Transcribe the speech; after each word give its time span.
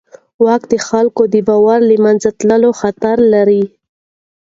واک 0.45 0.63
د 0.73 0.75
خلکو 0.87 1.23
د 1.33 1.35
باور 1.47 1.79
د 1.83 1.87
له 1.89 1.95
منځه 2.05 2.29
تلو 2.39 2.69
خطر 2.81 3.17
لري. 3.33 3.63